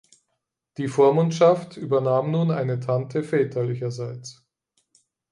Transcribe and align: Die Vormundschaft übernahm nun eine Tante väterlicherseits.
Die 0.77 0.87
Vormundschaft 0.87 1.77
übernahm 1.77 2.31
nun 2.31 2.49
eine 2.49 2.79
Tante 2.79 3.21
väterlicherseits. 3.23 4.43